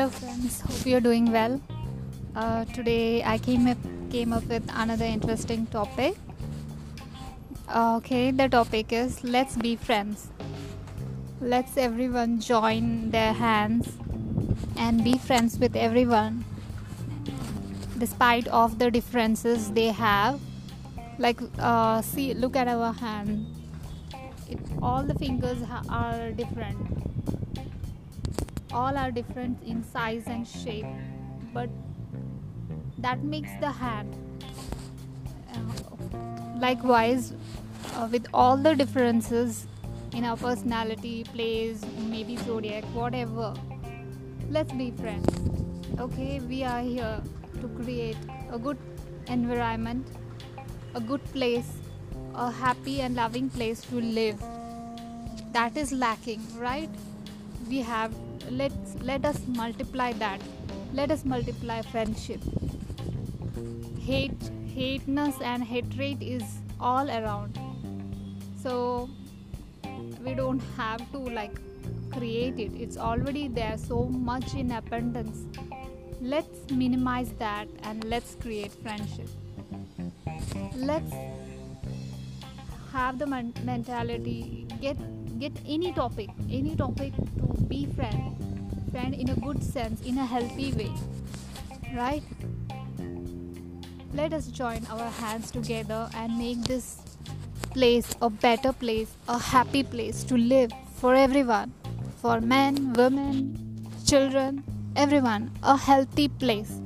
[0.00, 0.62] Hello, friends.
[0.62, 1.60] Hope you're doing well.
[2.34, 3.76] Uh, today, I came up
[4.10, 6.14] came up with another interesting topic.
[7.68, 10.28] Uh, okay, the topic is let's be friends.
[11.42, 13.92] Let's everyone join their hands
[14.78, 16.46] and be friends with everyone,
[17.98, 20.40] despite of the differences they have.
[21.18, 23.44] Like, uh, see, look at our hand.
[24.48, 25.58] It, all the fingers
[25.90, 27.00] are different
[28.72, 30.86] all are different in size and shape
[31.52, 31.68] but
[32.98, 34.14] that makes the hand
[35.54, 37.32] uh, likewise
[37.96, 39.66] uh, with all the differences
[40.12, 43.54] in our personality plays maybe zodiac whatever
[44.50, 45.28] let's be friends.
[45.98, 47.22] Okay we are here
[47.60, 48.16] to create
[48.50, 48.78] a good
[49.28, 50.06] environment
[50.94, 51.70] a good place
[52.34, 54.40] a happy and loving place to live.
[55.52, 56.88] That is lacking right?
[57.68, 58.12] We have
[58.48, 60.40] let's let us multiply that.
[60.92, 62.40] Let us multiply friendship.
[63.98, 66.42] Hate hateness and hatred is
[66.80, 67.58] all around.
[68.62, 69.08] So
[70.24, 71.58] we don't have to like
[72.12, 72.72] create it.
[72.74, 75.44] It's already there so much in abundance.
[76.20, 79.28] Let's minimize that and let's create friendship.
[80.74, 81.12] Let's
[82.92, 84.66] have the mentality.
[84.80, 84.96] Get
[85.40, 90.26] get any topic any topic to be friend friend in a good sense in a
[90.26, 90.92] healthy way
[91.94, 92.22] right?
[94.12, 96.98] Let us join our hands together and make this
[97.70, 101.72] place a better place a happy place to live for everyone
[102.20, 104.64] for men women children
[104.96, 106.80] everyone a healthy place.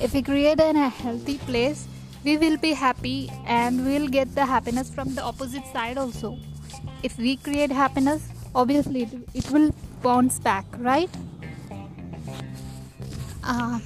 [0.00, 1.86] If we create a healthy place
[2.24, 6.38] we will be happy and we'll get the happiness from the opposite side also.
[7.02, 9.70] If we create happiness obviously it, it will
[10.02, 11.10] bounce back right?
[13.42, 13.80] Uh,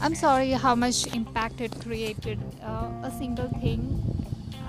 [0.00, 3.80] i'm sorry how much impact it created uh, a single thing.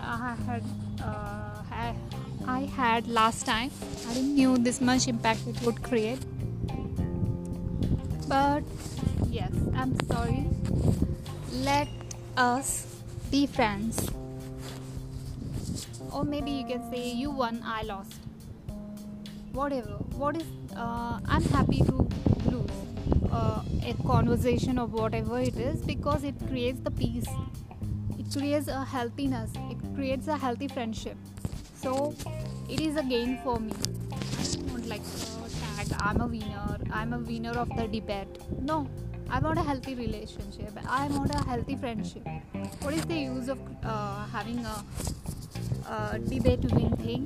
[0.01, 0.63] I had
[1.01, 1.95] uh, I,
[2.47, 3.71] I had last time.
[4.07, 6.19] I didn't knew this much impact it would create.
[8.27, 8.63] But
[9.29, 10.45] yes i'm sorry.
[11.51, 11.87] Let
[12.37, 12.85] us
[13.31, 14.09] be friends.
[16.11, 18.24] Or maybe you can say you won i lost
[19.55, 19.97] whatever.
[20.21, 22.07] What is uh, i'm happy to
[22.51, 22.71] lose
[23.31, 23.61] uh,
[23.91, 27.27] a conversation or whatever it is because it creates the peace.
[28.19, 29.51] It creates a healthiness.
[29.71, 31.17] It creates a healthy friendship.
[31.75, 32.13] So
[32.69, 33.71] it is a gain for me.
[34.11, 35.01] I don't like
[35.61, 36.77] tag i'm a winner.
[36.91, 38.39] I'm a winner of the debate.
[38.61, 38.87] No
[39.29, 40.77] I want a healthy relationship.
[40.87, 42.27] I want a healthy friendship.
[42.81, 44.83] What is the use of uh, having a
[45.87, 47.23] uh, debate win thing.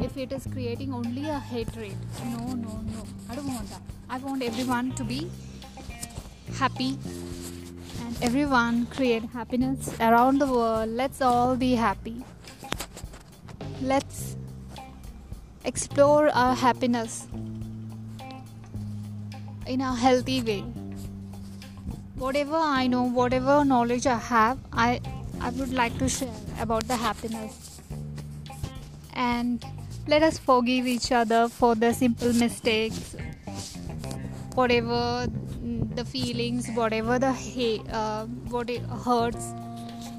[0.00, 3.04] If it is creating only a hatred no no no.
[3.28, 3.82] I don't want that.
[4.08, 5.30] I want everyone to be
[6.58, 6.98] happy
[8.04, 10.90] and everyone create happiness around the world.
[10.90, 12.24] Let's all be happy.
[13.80, 14.36] Let's
[15.64, 17.26] explore our happiness
[19.66, 20.64] in a healthy way.
[22.22, 25.00] Whatever i know whatever knowledge i have i
[25.40, 27.71] i would like to share about the happiness
[29.12, 29.64] and
[30.06, 33.16] let us forgive each other for the simple mistakes
[34.54, 35.26] whatever
[35.94, 39.52] the feelings whatever the hate uh, what it hurts.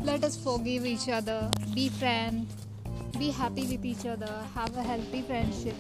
[0.03, 1.49] Let us forgive each other.
[1.73, 2.63] Be friends
[3.17, 4.31] be happy with each other.
[4.55, 5.75] Have a healthy friendship.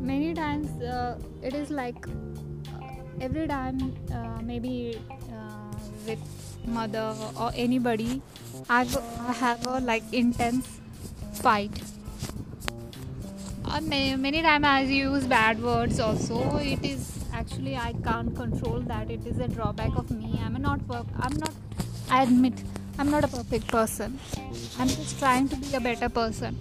[0.00, 4.98] Many times uh, it is like uh, every time uh, maybe
[5.32, 5.76] uh,
[6.06, 8.22] with mother or anybody
[8.68, 10.80] I've, I have a like intense
[11.34, 11.70] fight.
[13.64, 16.56] Uh, many, many times I use bad words also.
[16.58, 19.10] It is actually I can't control that.
[19.10, 20.40] It is a drawback of me.
[20.44, 21.52] I'm not I'm not
[22.10, 22.54] I admit
[22.98, 24.18] I'm not a perfect person.
[24.78, 26.56] I'm just trying to be a better person.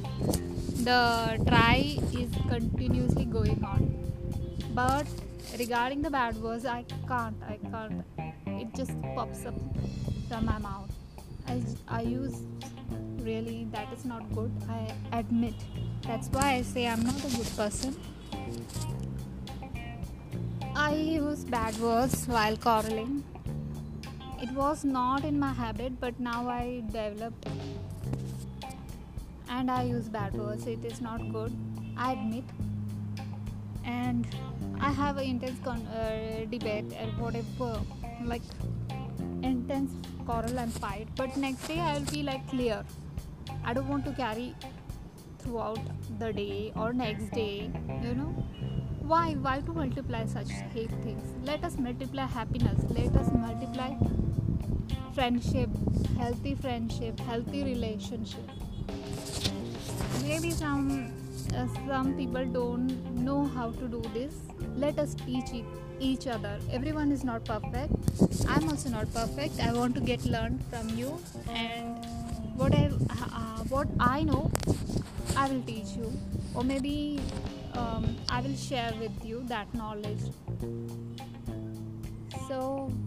[0.83, 3.95] The try is continuously going on.
[4.73, 5.07] But
[5.57, 8.03] regarding the bad words I can't I can't
[8.63, 9.56] it just pops up
[10.30, 10.92] from my mouth.
[11.48, 12.36] I, I use
[13.19, 14.51] really that is not good.
[14.69, 15.56] I admit.
[16.04, 17.95] That's why I say I'm not a good person.
[20.75, 23.24] I use bad words while quarreling.
[24.42, 27.48] It was not in my habit but now I developed
[29.50, 30.68] and I use bad words.
[30.68, 31.54] It is not good.
[31.98, 32.45] I admit.
[33.86, 34.25] And
[34.80, 37.80] I have an intense con- uh, debate and whatever
[38.21, 38.42] like
[39.42, 39.92] intense
[40.25, 42.83] quarrel and fight but next day i will be like clear.
[43.65, 44.56] I don't want to carry
[45.39, 45.80] throughout
[46.19, 47.71] the day or next day
[48.01, 48.33] you know?
[49.01, 49.33] Why?
[49.33, 51.24] Why to multiply such hate things?
[51.44, 52.80] Let us multiply happiness.
[52.89, 53.95] Let us multiply
[55.13, 55.69] friendship
[56.18, 58.50] healthy friendship healthy relationship.
[60.24, 61.12] Maybe some
[61.54, 64.33] uh, some people don't know how to do this.
[64.75, 65.51] Let us teach
[66.00, 66.54] each other.
[66.69, 67.94] Everyone is not perfect.
[68.54, 69.62] I'm also not perfect.
[69.62, 71.12] I want to get learned from you.
[71.50, 72.06] And
[72.62, 74.42] what i uh, what i know
[75.44, 76.12] i will teach you.
[76.56, 76.98] Or maybe
[77.83, 80.25] um, i will share with you that knowledge.
[82.50, 82.59] So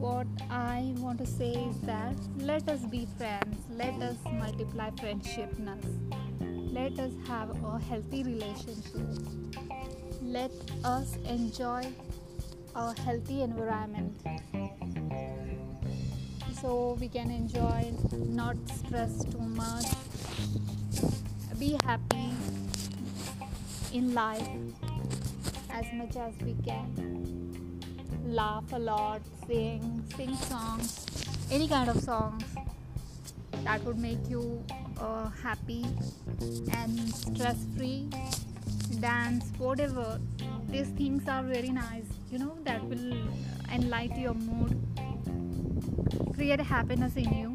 [0.06, 0.26] what
[0.60, 3.68] i want to say is that let us be friends.
[3.84, 5.92] Let us multiply friendshipness.
[6.80, 9.45] Let us have a healthy relationship
[10.36, 10.52] let
[10.84, 11.82] us enjoy
[12.74, 14.12] a healthy environment.
[16.60, 19.86] So we can enjoy not stress too much.
[21.58, 22.28] Be happy
[23.94, 24.46] in life
[25.70, 27.80] as much as we can.
[28.26, 31.06] Laugh a lot sing sing songs
[31.50, 32.44] any kind of songs
[33.64, 34.62] that would make you
[35.00, 35.86] uh, happy
[36.72, 38.10] and stress free
[38.96, 40.20] dance whatever
[40.68, 43.12] these things are very nice you know that will
[43.72, 44.76] enlighten your mood
[46.34, 47.52] create happiness in you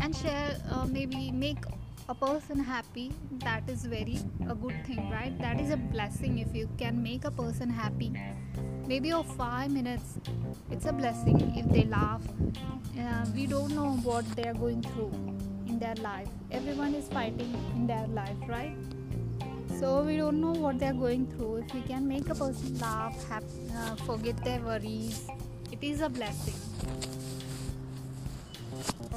[0.00, 1.64] and share uh, maybe make
[2.08, 3.12] a person happy.
[3.44, 4.18] That is very
[4.48, 5.36] a good thing right?
[5.40, 8.12] That is a blessing if you can make a person happy.
[8.86, 10.18] Maybe of 5 minutes
[10.70, 12.22] it's a blessing if they laugh.
[12.98, 15.12] Uh, we don't know what they are going through
[15.66, 16.28] in their life.
[16.50, 18.93] Everyone is fighting in their life right
[19.84, 21.56] so we don't know what they are going through.
[21.56, 25.26] If we can make a person laugh happy, uh, forget their worries
[25.70, 26.54] it is a blessing.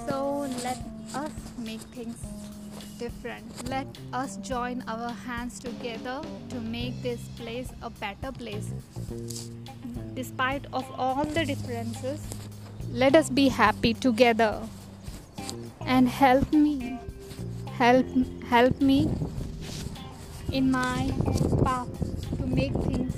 [0.08, 0.80] So let
[1.16, 2.18] us make things
[3.00, 3.70] different.
[3.70, 6.20] Let us join our hands together
[6.50, 8.70] to make this place a better place.
[10.16, 12.20] Despite of all the differences
[12.92, 14.60] let us be happy together.
[15.86, 17.00] And help me
[17.80, 18.06] help
[18.50, 19.10] help me
[20.52, 21.12] in my
[21.64, 21.88] path
[22.38, 23.16] to make things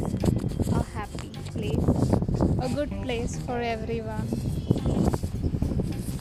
[0.73, 1.89] a happy place
[2.61, 4.27] a good place for everyone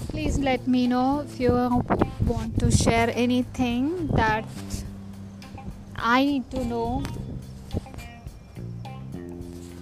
[0.08, 1.52] please let me know if you
[2.26, 4.44] want to share anything that
[5.96, 7.02] I need to know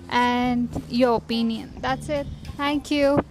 [0.09, 1.73] and your opinion.
[1.81, 2.27] That's it.
[2.57, 3.23] Thank you.